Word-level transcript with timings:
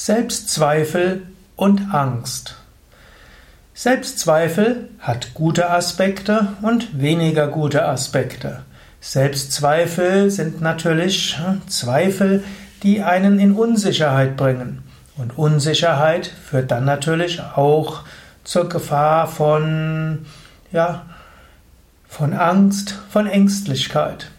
Selbstzweifel 0.00 1.22
und 1.56 1.92
Angst. 1.92 2.54
Selbstzweifel 3.74 4.90
hat 5.00 5.34
gute 5.34 5.70
Aspekte 5.70 6.50
und 6.62 7.00
weniger 7.00 7.48
gute 7.48 7.84
Aspekte. 7.84 8.62
Selbstzweifel 9.00 10.30
sind 10.30 10.60
natürlich 10.60 11.36
hm, 11.38 11.66
Zweifel, 11.66 12.44
die 12.84 13.02
einen 13.02 13.40
in 13.40 13.50
Unsicherheit 13.50 14.36
bringen. 14.36 14.84
Und 15.16 15.36
Unsicherheit 15.36 16.28
führt 16.28 16.70
dann 16.70 16.84
natürlich 16.84 17.42
auch 17.42 18.02
zur 18.44 18.68
Gefahr 18.68 19.26
von, 19.26 20.26
ja, 20.70 21.06
von 22.08 22.34
Angst, 22.34 22.96
von 23.10 23.26
Ängstlichkeit. 23.26 24.30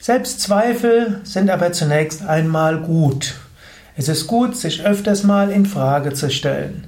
Selbstzweifel 0.00 1.20
sind 1.22 1.50
aber 1.50 1.70
zunächst 1.70 2.26
einmal 2.26 2.78
gut. 2.78 3.36
Es 3.98 4.06
ist 4.06 4.28
gut, 4.28 4.56
sich 4.56 4.84
öfters 4.84 5.24
mal 5.24 5.50
in 5.50 5.66
Frage 5.66 6.12
zu 6.12 6.30
stellen. 6.30 6.84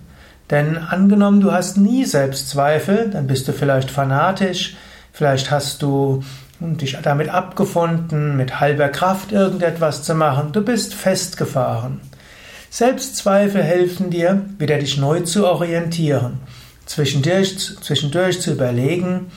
Denn 0.48 0.78
angenommen, 0.78 1.40
du 1.40 1.50
hast 1.50 1.76
nie 1.76 2.04
Selbstzweifel, 2.04 3.10
dann 3.10 3.26
bist 3.26 3.48
du 3.48 3.52
vielleicht 3.52 3.90
fanatisch, 3.90 4.76
vielleicht 5.12 5.50
hast 5.50 5.82
du 5.82 6.22
dich 6.60 6.96
damit 7.02 7.28
abgefunden, 7.28 8.36
mit 8.36 8.60
halber 8.60 8.88
Kraft 8.90 9.32
irgendetwas 9.32 10.04
zu 10.04 10.14
machen, 10.14 10.52
du 10.52 10.62
bist 10.62 10.94
festgefahren. 10.94 12.00
Selbstzweifel 12.70 13.60
helfen 13.60 14.10
dir, 14.10 14.44
wieder 14.58 14.78
dich 14.78 14.96
neu 14.96 15.18
zu 15.20 15.48
orientieren, 15.48 16.38
zwischendurch, 16.86 17.76
zwischendurch 17.80 18.40
zu 18.40 18.52
überlegen, 18.52 19.32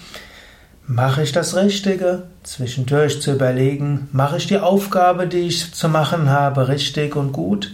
Mache 0.85 1.23
ich 1.23 1.31
das 1.31 1.55
Richtige? 1.55 2.23
Zwischendurch 2.43 3.21
zu 3.21 3.31
überlegen, 3.31 4.09
mache 4.11 4.35
ich 4.35 4.47
die 4.47 4.59
Aufgabe, 4.59 5.27
die 5.27 5.47
ich 5.47 5.73
zu 5.73 5.87
machen 5.87 6.29
habe, 6.29 6.67
richtig 6.67 7.15
und 7.15 7.31
gut? 7.31 7.71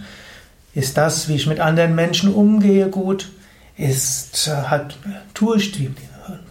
Ist 0.76 0.95
das, 0.98 1.27
wie 1.27 1.35
ich 1.35 1.48
mit 1.48 1.59
anderen 1.59 1.95
Menschen 1.95 2.32
umgehe, 2.32 2.88
gut? 2.90 3.30
Ist, 3.77 4.48
hat, 4.48 4.96
tue 5.34 5.57
ich 5.57 5.71
die, 5.71 5.91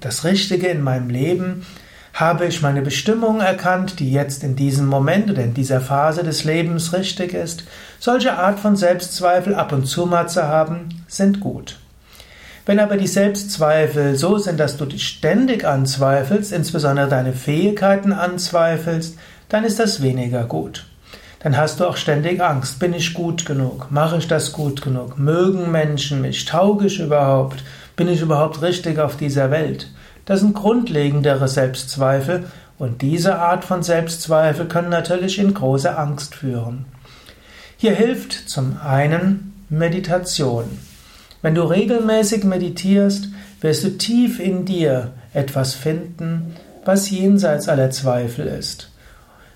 das 0.00 0.24
Richtige 0.24 0.66
in 0.66 0.82
meinem 0.82 1.10
Leben? 1.10 1.64
Habe 2.12 2.46
ich 2.46 2.60
meine 2.60 2.82
Bestimmung 2.82 3.40
erkannt, 3.40 4.00
die 4.00 4.10
jetzt 4.10 4.42
in 4.42 4.56
diesem 4.56 4.86
Moment 4.86 5.30
oder 5.30 5.44
in 5.44 5.54
dieser 5.54 5.80
Phase 5.80 6.24
des 6.24 6.42
Lebens 6.42 6.92
richtig 6.92 7.34
ist? 7.34 7.62
Solche 8.00 8.36
Art 8.36 8.58
von 8.58 8.74
Selbstzweifel 8.74 9.54
ab 9.54 9.72
und 9.72 9.86
zu 9.86 10.06
mal 10.06 10.28
zu 10.28 10.42
haben, 10.42 10.88
sind 11.06 11.38
gut. 11.38 11.78
Wenn 12.68 12.80
aber 12.80 12.98
die 12.98 13.06
Selbstzweifel 13.06 14.14
so 14.14 14.36
sind, 14.36 14.60
dass 14.60 14.76
du 14.76 14.84
dich 14.84 15.08
ständig 15.08 15.64
anzweifelst, 15.64 16.52
insbesondere 16.52 17.08
deine 17.08 17.32
Fähigkeiten 17.32 18.12
anzweifelst, 18.12 19.16
dann 19.48 19.64
ist 19.64 19.78
das 19.78 20.02
weniger 20.02 20.44
gut. 20.44 20.84
Dann 21.40 21.56
hast 21.56 21.80
du 21.80 21.86
auch 21.86 21.96
ständig 21.96 22.42
Angst. 22.42 22.78
Bin 22.78 22.92
ich 22.92 23.14
gut 23.14 23.46
genug? 23.46 23.90
Mache 23.90 24.18
ich 24.18 24.28
das 24.28 24.52
gut 24.52 24.82
genug? 24.82 25.18
Mögen 25.18 25.70
Menschen 25.72 26.20
mich? 26.20 26.44
Tauge 26.44 26.88
ich 26.88 27.00
überhaupt? 27.00 27.64
Bin 27.96 28.06
ich 28.06 28.20
überhaupt 28.20 28.60
richtig 28.60 28.98
auf 28.98 29.16
dieser 29.16 29.50
Welt? 29.50 29.90
Das 30.26 30.40
sind 30.40 30.54
grundlegendere 30.54 31.48
Selbstzweifel 31.48 32.50
und 32.78 33.00
diese 33.00 33.38
Art 33.38 33.64
von 33.64 33.82
Selbstzweifel 33.82 34.66
können 34.66 34.90
natürlich 34.90 35.38
in 35.38 35.54
große 35.54 35.96
Angst 35.96 36.34
führen. 36.34 36.84
Hier 37.78 37.94
hilft 37.94 38.50
zum 38.50 38.76
einen 38.84 39.54
Meditation. 39.70 40.64
Wenn 41.42 41.54
du 41.54 41.62
regelmäßig 41.62 42.44
meditierst, 42.44 43.28
wirst 43.60 43.84
du 43.84 43.96
tief 43.96 44.40
in 44.40 44.64
dir 44.64 45.12
etwas 45.32 45.74
finden, 45.74 46.54
was 46.84 47.10
jenseits 47.10 47.68
aller 47.68 47.90
Zweifel 47.90 48.46
ist. 48.46 48.90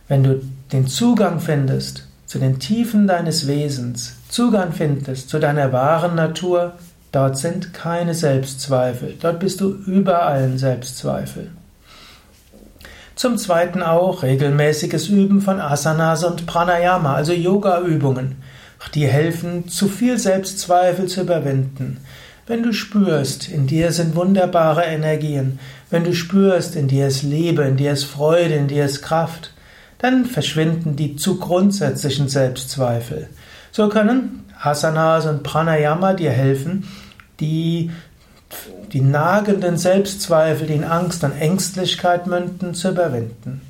Wenn 0.08 0.22
du 0.22 0.42
den 0.72 0.86
Zugang 0.86 1.40
findest 1.40 2.06
zu 2.26 2.38
den 2.38 2.58
Tiefen 2.58 3.06
deines 3.06 3.46
Wesens, 3.46 4.16
Zugang 4.28 4.72
findest 4.72 5.28
zu 5.28 5.38
deiner 5.38 5.72
wahren 5.72 6.14
Natur, 6.14 6.72
dort 7.10 7.36
sind 7.36 7.74
keine 7.74 8.14
Selbstzweifel, 8.14 9.16
dort 9.20 9.40
bist 9.40 9.60
du 9.60 9.70
überall 9.70 10.44
in 10.44 10.58
Selbstzweifel. 10.58 11.50
Zum 13.14 13.36
Zweiten 13.36 13.82
auch 13.82 14.22
regelmäßiges 14.22 15.08
Üben 15.08 15.42
von 15.42 15.60
Asanas 15.60 16.24
und 16.24 16.46
Pranayama, 16.46 17.14
also 17.14 17.32
Yoga-Übungen. 17.32 18.36
Die 18.94 19.06
helfen, 19.06 19.68
zu 19.68 19.88
viel 19.88 20.18
Selbstzweifel 20.18 21.06
zu 21.06 21.22
überwinden. 21.22 21.98
Wenn 22.46 22.62
du 22.62 22.72
spürst, 22.72 23.48
in 23.48 23.66
dir 23.66 23.92
sind 23.92 24.16
wunderbare 24.16 24.82
Energien, 24.82 25.60
wenn 25.90 26.04
du 26.04 26.14
spürst, 26.14 26.74
in 26.74 26.88
dir 26.88 27.06
ist 27.06 27.22
Liebe, 27.22 27.62
in 27.62 27.76
dir 27.76 27.92
ist 27.92 28.04
Freude, 28.04 28.54
in 28.54 28.66
dir 28.66 28.84
ist 28.84 29.02
Kraft, 29.02 29.52
dann 29.98 30.26
verschwinden 30.26 30.96
die 30.96 31.14
zu 31.16 31.38
grundsätzlichen 31.38 32.28
Selbstzweifel. 32.28 33.28
So 33.70 33.88
können 33.88 34.44
Asanas 34.60 35.26
und 35.26 35.44
Pranayama 35.44 36.14
dir 36.14 36.30
helfen, 36.30 36.88
die, 37.40 37.90
die 38.92 39.00
nagenden 39.00 39.76
Selbstzweifel, 39.76 40.66
die 40.66 40.74
in 40.74 40.84
Angst 40.84 41.22
und 41.24 41.32
Ängstlichkeit 41.32 42.26
münden, 42.26 42.74
zu 42.74 42.90
überwinden. 42.90 43.62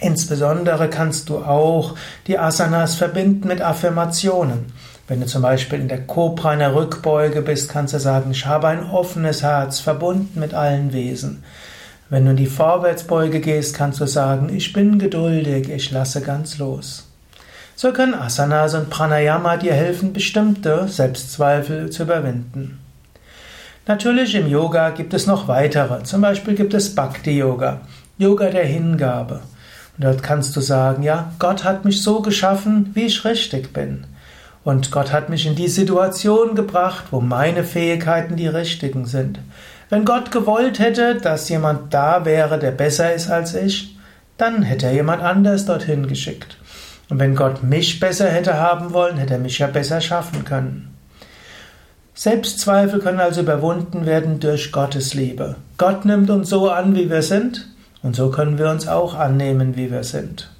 Insbesondere 0.00 0.88
kannst 0.88 1.28
du 1.28 1.38
auch 1.38 1.94
die 2.26 2.38
Asanas 2.38 2.94
verbinden 2.94 3.48
mit 3.48 3.62
Affirmationen. 3.62 4.66
Wenn 5.08 5.20
du 5.20 5.26
zum 5.26 5.42
Beispiel 5.42 5.80
in 5.80 5.88
der 5.88 6.02
Kobra 6.02 6.52
in 6.52 6.58
der 6.58 6.74
Rückbeuge 6.74 7.42
bist, 7.42 7.68
kannst 7.70 7.94
du 7.94 7.98
sagen, 7.98 8.30
ich 8.30 8.46
habe 8.46 8.68
ein 8.68 8.88
offenes 8.90 9.42
Herz, 9.42 9.80
verbunden 9.80 10.38
mit 10.38 10.54
allen 10.54 10.92
Wesen. 10.92 11.42
Wenn 12.10 12.24
du 12.24 12.32
in 12.32 12.36
die 12.36 12.46
Vorwärtsbeuge 12.46 13.40
gehst, 13.40 13.74
kannst 13.74 14.00
du 14.00 14.06
sagen, 14.06 14.54
ich 14.54 14.72
bin 14.72 14.98
geduldig, 14.98 15.68
ich 15.68 15.90
lasse 15.90 16.20
ganz 16.20 16.58
los. 16.58 17.08
So 17.74 17.92
können 17.92 18.14
Asanas 18.14 18.74
und 18.74 18.90
Pranayama 18.90 19.56
dir 19.56 19.72
helfen, 19.72 20.12
bestimmte 20.12 20.88
Selbstzweifel 20.88 21.90
zu 21.90 22.02
überwinden. 22.02 22.80
Natürlich 23.86 24.34
im 24.34 24.48
Yoga 24.48 24.90
gibt 24.90 25.14
es 25.14 25.26
noch 25.26 25.48
weitere. 25.48 26.02
Zum 26.02 26.20
Beispiel 26.20 26.54
gibt 26.54 26.74
es 26.74 26.94
Bhakti 26.94 27.38
Yoga, 27.38 27.80
Yoga 28.18 28.50
der 28.50 28.66
Hingabe. 28.66 29.40
Und 29.98 30.04
dort 30.04 30.22
kannst 30.22 30.54
du 30.54 30.60
sagen, 30.60 31.02
ja, 31.02 31.32
Gott 31.40 31.64
hat 31.64 31.84
mich 31.84 32.02
so 32.02 32.22
geschaffen, 32.22 32.90
wie 32.94 33.06
ich 33.06 33.24
richtig 33.24 33.72
bin. 33.72 34.06
Und 34.62 34.92
Gott 34.92 35.12
hat 35.12 35.28
mich 35.28 35.46
in 35.46 35.56
die 35.56 35.68
Situation 35.68 36.54
gebracht, 36.54 37.06
wo 37.10 37.20
meine 37.20 37.64
Fähigkeiten 37.64 38.36
die 38.36 38.46
richtigen 38.46 39.06
sind. 39.06 39.40
Wenn 39.90 40.04
Gott 40.04 40.30
gewollt 40.30 40.78
hätte, 40.78 41.16
dass 41.16 41.48
jemand 41.48 41.92
da 41.94 42.24
wäre, 42.24 42.58
der 42.58 42.70
besser 42.70 43.12
ist 43.12 43.30
als 43.30 43.54
ich, 43.54 43.96
dann 44.36 44.62
hätte 44.62 44.86
er 44.86 44.92
jemand 44.92 45.22
anders 45.22 45.66
dorthin 45.66 46.06
geschickt. 46.06 46.58
Und 47.08 47.18
wenn 47.18 47.34
Gott 47.34 47.62
mich 47.62 47.98
besser 47.98 48.28
hätte 48.28 48.54
haben 48.54 48.92
wollen, 48.92 49.16
hätte 49.16 49.34
er 49.34 49.40
mich 49.40 49.58
ja 49.58 49.66
besser 49.66 50.00
schaffen 50.00 50.44
können. 50.44 50.94
Selbstzweifel 52.14 53.00
können 53.00 53.20
also 53.20 53.40
überwunden 53.40 54.04
werden 54.04 54.40
durch 54.40 54.70
Gottes 54.70 55.14
Liebe. 55.14 55.56
Gott 55.76 56.04
nimmt 56.04 56.30
uns 56.30 56.50
so 56.50 56.68
an, 56.70 56.94
wie 56.94 57.08
wir 57.10 57.22
sind, 57.22 57.66
und 58.02 58.16
so 58.16 58.30
können 58.30 58.58
wir 58.58 58.70
uns 58.70 58.86
auch 58.86 59.14
annehmen, 59.14 59.76
wie 59.76 59.90
wir 59.90 60.04
sind. 60.04 60.50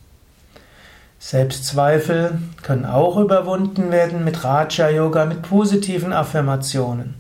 Selbstzweifel 1.21 2.39
können 2.63 2.85
auch 2.85 3.17
überwunden 3.17 3.91
werden 3.91 4.25
mit 4.25 4.45
Raja 4.45 4.89
Yoga, 4.89 5.25
mit 5.25 5.43
positiven 5.43 6.13
Affirmationen. 6.13 7.17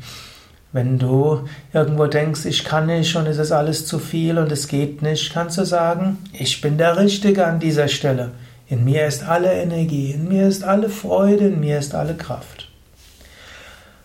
Wenn 0.73 0.99
du 0.99 1.49
irgendwo 1.73 2.07
denkst, 2.07 2.45
ich 2.45 2.65
kann 2.65 2.87
nicht 2.87 3.17
und 3.17 3.27
es 3.27 3.39
ist 3.39 3.53
alles 3.53 3.87
zu 3.87 3.99
viel 3.99 4.39
und 4.39 4.53
es 4.53 4.69
geht 4.69 5.03
nicht, 5.03 5.33
kannst 5.33 5.59
du 5.59 5.65
sagen, 5.65 6.19
ich 6.33 6.61
bin 6.61 6.79
der 6.79 6.97
Richtige 6.97 7.47
an 7.47 7.59
dieser 7.59 7.89
Stelle. 7.89 8.33
In 8.69 8.85
mir 8.85 9.07
ist 9.07 9.27
alle 9.27 9.53
Energie, 9.53 10.13
in 10.13 10.29
mir 10.29 10.47
ist 10.47 10.63
alle 10.63 10.91
Freude, 10.91 11.47
in 11.47 11.61
mir 11.61 11.79
ist 11.79 11.95
alle 11.95 12.15
Kraft. 12.15 12.69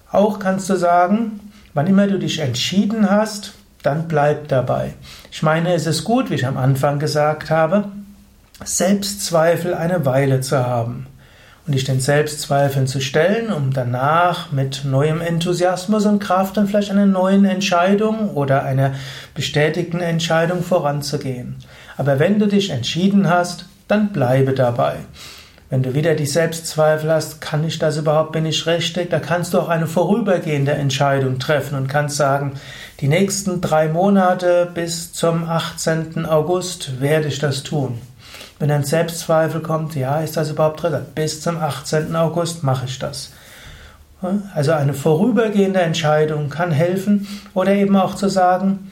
Auch 0.10 0.40
kannst 0.40 0.70
du 0.70 0.76
sagen, 0.76 1.40
wann 1.74 1.88
immer 1.88 2.08
du 2.08 2.18
dich 2.18 2.40
entschieden 2.40 3.12
hast, 3.12 3.54
dann 3.84 4.08
bleib 4.08 4.48
dabei. 4.48 4.94
Ich 5.32 5.44
meine, 5.44 5.74
es 5.74 5.86
ist 5.86 6.04
gut, 6.04 6.30
wie 6.30 6.36
ich 6.36 6.48
am 6.48 6.58
Anfang 6.58 7.00
gesagt 7.00 7.50
habe, 7.50 7.86
Selbstzweifel 8.64 9.74
eine 9.74 10.06
Weile 10.06 10.42
zu 10.42 10.66
haben 10.66 11.08
und 11.66 11.76
dich 11.76 11.84
den 11.84 12.00
Selbstzweifeln 12.00 12.88
zu 12.88 13.00
stellen, 13.00 13.52
um 13.52 13.72
danach 13.72 14.52
mit 14.52 14.84
neuem 14.86 15.22
Enthusiasmus 15.22 16.06
und 16.06 16.20
Kraft 16.20 16.58
und 16.58 16.68
vielleicht 16.68 16.92
einer 16.92 17.06
neuen 17.06 17.46
Entscheidung 17.46 18.32
oder 18.32 18.64
einer 18.64 18.94
bestätigten 19.34 20.00
Entscheidung 20.00 20.64
voranzugehen. 20.64 21.56
Aber 21.98 22.20
wenn 22.20 22.40
du 22.40 22.48
dich 22.48 22.70
entschieden 22.72 23.30
hast, 23.30 23.66
dann 23.88 24.10
bleibe 24.10 24.54
dabei. 24.54 24.98
Wenn 25.74 25.82
du 25.82 25.96
wieder 25.96 26.14
die 26.14 26.28
Selbstzweifel 26.28 27.12
hast, 27.12 27.42
kann 27.42 27.66
ich 27.66 27.80
das 27.80 27.98
überhaupt, 27.98 28.32
bin 28.32 28.46
ich 28.46 28.68
richtig, 28.68 29.10
da 29.10 29.18
kannst 29.18 29.56
du 29.56 29.60
auch 29.60 29.70
eine 29.70 29.88
vorübergehende 29.88 30.74
Entscheidung 30.74 31.40
treffen 31.40 31.76
und 31.76 31.88
kannst 31.88 32.16
sagen, 32.16 32.52
die 33.00 33.08
nächsten 33.08 33.60
drei 33.60 33.88
Monate 33.88 34.70
bis 34.72 35.14
zum 35.14 35.50
18. 35.50 36.28
August 36.28 37.02
werde 37.02 37.28
ich 37.28 37.40
das 37.40 37.64
tun. 37.64 38.00
Wenn 38.60 38.70
ein 38.70 38.84
Selbstzweifel 38.84 39.62
kommt, 39.62 39.96
ja, 39.96 40.20
ist 40.20 40.38
das 40.38 40.52
überhaupt 40.52 40.84
drin? 40.84 41.08
Bis 41.16 41.42
zum 41.42 41.58
18. 41.58 42.16
August 42.16 42.64
mache 42.64 42.86
ich 42.86 43.00
das. 43.00 43.32
Also 44.54 44.74
eine 44.74 44.94
vorübergehende 44.94 45.82
Entscheidung 45.82 46.52
kann 46.52 46.70
helfen 46.70 47.28
oder 47.56 47.74
eben 47.74 47.96
auch 47.96 48.14
zu 48.14 48.30
sagen, 48.30 48.92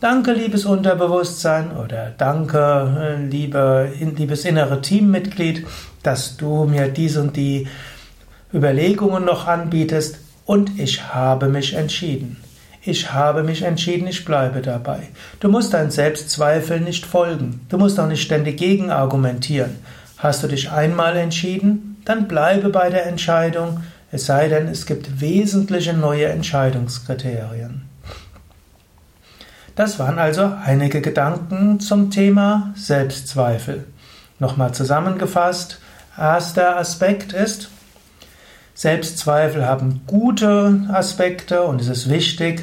Danke, 0.00 0.32
liebes 0.32 0.64
Unterbewusstsein 0.64 1.76
oder 1.76 2.14
danke, 2.16 3.18
liebe, 3.30 3.92
liebes 4.00 4.46
innere 4.46 4.80
Teammitglied, 4.80 5.66
dass 6.02 6.38
du 6.38 6.64
mir 6.64 6.88
dies 6.88 7.18
und 7.18 7.36
die 7.36 7.68
Überlegungen 8.54 9.26
noch 9.26 9.46
anbietest 9.46 10.20
und 10.46 10.80
ich 10.80 11.12
habe 11.12 11.50
mich 11.50 11.74
entschieden. 11.74 12.38
Ich 12.82 13.12
habe 13.12 13.42
mich 13.42 13.60
entschieden, 13.60 14.08
ich 14.08 14.24
bleibe 14.24 14.62
dabei. 14.62 15.08
Du 15.38 15.50
musst 15.50 15.74
deinen 15.74 15.90
Selbstzweifel 15.90 16.80
nicht 16.80 17.04
folgen. 17.04 17.66
Du 17.68 17.76
musst 17.76 18.00
auch 18.00 18.08
nicht 18.08 18.22
ständig 18.22 18.56
gegenargumentieren. 18.56 19.76
Hast 20.16 20.42
du 20.42 20.46
dich 20.46 20.70
einmal 20.70 21.14
entschieden, 21.18 22.00
dann 22.06 22.26
bleibe 22.26 22.70
bei 22.70 22.88
der 22.88 23.04
Entscheidung, 23.04 23.82
es 24.10 24.24
sei 24.24 24.48
denn, 24.48 24.66
es 24.66 24.86
gibt 24.86 25.20
wesentliche 25.20 25.92
neue 25.92 26.24
Entscheidungskriterien. 26.24 27.89
Das 29.80 29.98
waren 29.98 30.18
also 30.18 30.52
einige 30.62 31.00
Gedanken 31.00 31.80
zum 31.80 32.10
Thema 32.10 32.74
Selbstzweifel. 32.76 33.86
Nochmal 34.38 34.74
zusammengefasst, 34.74 35.78
erster 36.18 36.76
Aspekt 36.76 37.32
ist, 37.32 37.70
Selbstzweifel 38.74 39.64
haben 39.64 40.02
gute 40.06 40.86
Aspekte 40.92 41.62
und 41.62 41.80
es 41.80 41.88
ist 41.88 42.10
wichtig 42.10 42.62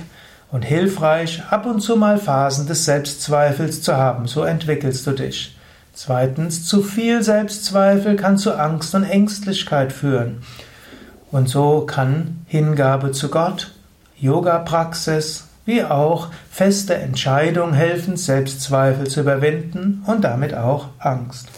und 0.52 0.62
hilfreich, 0.62 1.42
ab 1.50 1.66
und 1.66 1.80
zu 1.81 1.96
mal 1.96 2.19
Phasen 2.19 2.68
des 2.68 2.86
Selbstzweifels 2.86 3.81
zu 3.81 3.98
haben. 3.98 4.28
So 4.28 4.44
entwickelst 4.44 5.08
du 5.08 5.13
dich. 5.13 5.58
Zweitens, 5.94 6.68
zu 6.68 6.84
viel 6.84 7.24
Selbstzweifel 7.24 8.16
kann 8.16 8.38
zu 8.38 8.54
Angst 8.54 8.94
und 8.94 9.06
Ängstlichkeit 9.06 9.92
führen. 9.92 10.44
Und 11.31 11.50
so 11.50 11.81
kann 11.88 12.46
Hingabe 12.46 13.12
zu 13.12 13.30
Gott, 13.30 13.72
Yoga-Praxis, 14.20 15.47
wie 15.68 15.84
auch 15.84 16.30
feste 16.50 16.96
Entscheidung 16.96 17.74
helfen, 17.74 18.18
Selbstzweifel 18.18 19.08
zu 19.08 19.19
überwinden 19.19 20.02
und 20.08 20.24
damit 20.24 20.56
auch 20.56 20.90
Angst. 20.98 21.50